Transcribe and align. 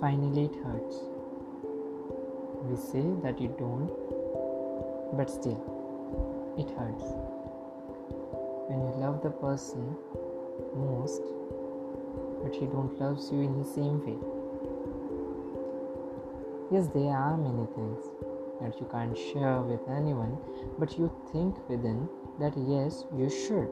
Finally, 0.00 0.46
it 0.46 0.56
hurts. 0.64 0.96
We 2.64 2.74
say 2.74 3.06
that 3.22 3.40
you 3.40 3.54
don't, 3.56 3.86
but 5.16 5.30
still, 5.30 5.62
it 6.58 6.70
hurts. 6.70 7.04
When 8.66 8.80
you 8.80 8.94
love 8.98 9.22
the 9.22 9.30
person 9.30 9.96
most, 10.74 11.22
but 12.42 12.52
he 12.52 12.66
don't 12.66 12.98
loves 12.98 13.30
you 13.30 13.42
in 13.42 13.56
the 13.56 13.64
same 13.64 14.04
way. 14.04 14.18
Yes, 16.72 16.88
there 16.88 17.16
are 17.16 17.36
many 17.36 17.68
things 17.76 18.02
that 18.60 18.80
you 18.80 18.88
can't 18.90 19.16
share 19.16 19.60
with 19.60 19.88
anyone, 19.88 20.36
but 20.80 20.98
you 20.98 21.12
think 21.30 21.54
within 21.68 22.08
that 22.40 22.56
yes, 22.56 23.04
you 23.16 23.28
should. 23.28 23.68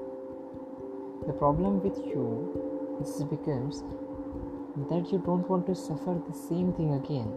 The 1.26 1.32
problem 1.32 1.82
with 1.82 1.98
you 2.06 2.98
is 3.02 3.22
becomes 3.24 3.82
that 4.90 5.10
you 5.10 5.18
don't 5.24 5.48
want 5.48 5.66
to 5.66 5.74
suffer 5.74 6.20
the 6.26 6.34
same 6.34 6.72
thing 6.74 6.94
again. 6.94 7.32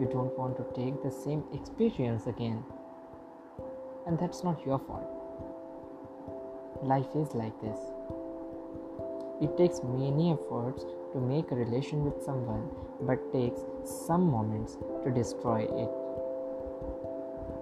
You 0.00 0.08
don't 0.10 0.36
want 0.38 0.56
to 0.56 0.64
take 0.74 1.02
the 1.02 1.10
same 1.10 1.42
experience 1.52 2.26
again. 2.26 2.64
And 4.06 4.18
that's 4.18 4.42
not 4.44 4.64
your 4.64 4.78
fault. 4.78 5.10
Life 6.82 7.14
is 7.14 7.34
like 7.34 7.60
this. 7.60 7.78
It 9.42 9.56
takes 9.56 9.82
many 9.82 10.32
efforts 10.32 10.84
to 11.12 11.20
make 11.20 11.50
a 11.50 11.56
relation 11.56 12.04
with 12.04 12.22
someone, 12.22 12.70
but 13.02 13.32
takes 13.32 13.60
some 13.84 14.30
moments 14.30 14.78
to 15.04 15.10
destroy 15.10 15.62
it. 15.62 15.90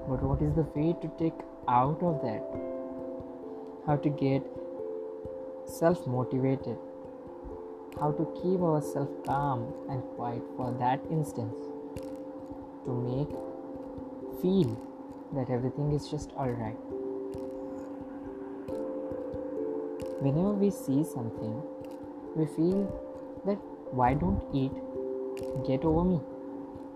But 0.08 0.22
what 0.22 0.42
is 0.42 0.54
the 0.54 0.66
way 0.74 0.94
to 1.02 1.10
take 1.18 1.40
out 1.68 2.02
of 2.02 2.22
that? 2.22 2.75
How 3.86 3.96
to 3.96 4.08
get 4.08 4.42
self 5.66 6.06
motivated 6.06 6.76
how 8.00 8.10
to 8.12 8.24
keep 8.38 8.60
ourselves 8.60 9.12
calm 9.26 9.62
and 9.88 10.02
quiet 10.16 10.42
for 10.56 10.72
that 10.80 11.00
instance 11.10 11.60
to 12.84 12.96
make 13.04 13.30
feel 14.42 14.74
that 15.34 15.50
everything 15.50 15.92
is 15.92 16.08
just 16.10 16.32
all 16.36 16.50
right. 16.50 16.76
Whenever 20.26 20.52
we 20.52 20.70
see 20.70 21.02
something 21.04 21.62
we 22.34 22.46
feel 22.58 22.84
that 23.46 23.56
why 23.92 24.12
don't 24.12 24.42
it 24.52 25.66
get 25.66 25.84
over 25.84 26.04
me? 26.04 26.16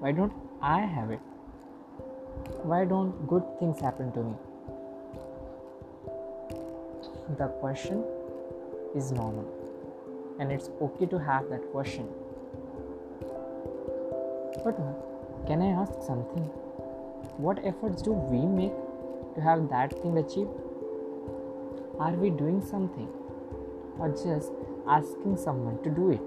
Why 0.00 0.12
don't 0.12 0.32
i 0.60 0.80
have 0.80 1.10
it? 1.10 1.20
Why 2.62 2.84
don't 2.84 3.26
good 3.26 3.44
things 3.58 3.80
happen 3.80 4.12
to 4.12 4.22
me 4.22 4.34
the 7.38 7.46
question 7.60 8.04
is 8.94 9.12
normal 9.12 9.46
and 10.38 10.50
it's 10.50 10.70
okay 10.80 11.06
to 11.06 11.18
have 11.18 11.48
that 11.50 11.70
question. 11.70 12.08
But 14.64 14.78
uh, 14.78 15.46
can 15.46 15.62
I 15.62 15.70
ask 15.82 15.92
something? 16.06 16.44
What 17.36 17.58
efforts 17.64 18.02
do 18.02 18.12
we 18.12 18.40
make 18.46 18.72
to 19.34 19.40
have 19.40 19.68
that 19.68 19.92
thing 20.02 20.18
achieved? 20.18 20.50
Are 21.98 22.12
we 22.12 22.30
doing 22.30 22.64
something 22.64 23.08
or 23.98 24.08
just 24.08 24.52
asking 24.88 25.36
someone 25.36 25.82
to 25.82 25.90
do 25.90 26.10
it? 26.10 26.22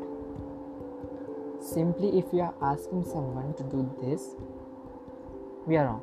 Simply, 1.64 2.18
if 2.20 2.32
we 2.32 2.42
are 2.42 2.54
asking 2.62 3.06
someone 3.06 3.54
to 3.56 3.64
do 3.64 3.90
this, 4.02 4.36
we 5.66 5.78
are 5.78 5.86
wrong 5.86 6.02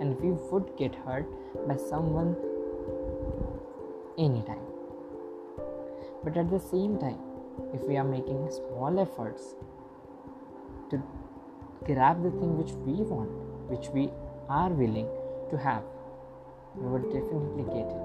and 0.00 0.20
we 0.20 0.30
would 0.30 0.76
get 0.76 0.94
hurt 0.94 1.26
by 1.66 1.76
someone 1.76 2.36
anytime. 4.18 4.64
But 6.22 6.36
at 6.36 6.50
the 6.50 6.60
same 6.60 6.98
time, 6.98 7.18
if 7.72 7.82
we 7.82 7.96
are 7.96 8.04
making 8.04 8.50
small 8.50 8.98
efforts 8.98 9.54
to 10.90 11.02
grab 11.84 12.22
the 12.22 12.30
thing 12.30 12.56
which 12.56 12.72
we 12.86 13.02
want, 13.02 13.30
which 13.70 13.88
we 13.90 14.10
are 14.48 14.70
willing 14.70 15.08
to 15.50 15.56
have, 15.56 15.82
we 16.76 16.88
will 16.88 17.10
definitely 17.12 17.64
get 17.64 17.86
it. 17.86 18.02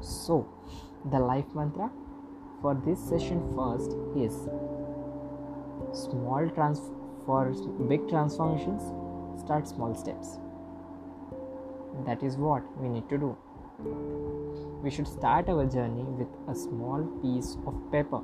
So, 0.00 0.46
the 1.10 1.18
life 1.18 1.54
mantra 1.54 1.90
for 2.60 2.74
this 2.84 2.98
session 3.00 3.40
first 3.54 3.96
is 4.16 4.48
small 5.92 6.48
trans 6.54 6.80
for 7.24 7.52
big 7.88 8.08
transformations 8.08 8.82
start 9.40 9.66
small 9.66 9.94
steps 9.94 10.38
that 12.06 12.22
is 12.22 12.36
what 12.36 12.62
we 12.80 12.88
need 12.88 13.08
to 13.08 13.18
do 13.18 13.36
we 14.82 14.90
should 14.90 15.06
start 15.06 15.48
our 15.48 15.66
journey 15.66 16.04
with 16.20 16.28
a 16.48 16.54
small 16.54 17.04
piece 17.22 17.56
of 17.66 17.76
paper 17.92 18.20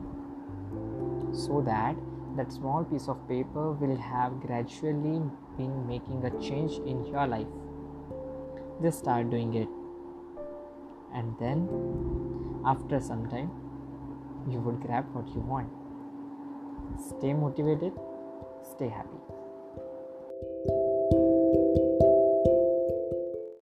so 1.32 1.60
that 1.66 1.96
that 2.36 2.52
small 2.52 2.84
piece 2.84 3.08
of 3.08 3.28
paper 3.28 3.72
will 3.72 3.96
have 3.96 4.40
gradually 4.40 5.20
been 5.56 5.86
making 5.86 6.24
a 6.24 6.30
change 6.40 6.78
in 6.86 7.04
your 7.06 7.26
life. 7.26 7.46
Just 8.82 8.98
start 8.98 9.30
doing 9.30 9.54
it. 9.54 9.68
And 11.14 11.36
then 11.38 11.68
after 12.66 13.00
some 13.00 13.28
time 13.28 13.50
you 14.48 14.58
would 14.60 14.80
grab 14.80 15.04
what 15.12 15.28
you 15.34 15.40
want. 15.40 15.70
Stay 16.98 17.32
motivated 17.32 17.92
stay 18.64 18.88
happy 18.88 19.33